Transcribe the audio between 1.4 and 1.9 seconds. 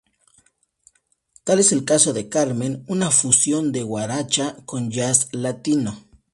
Tal es el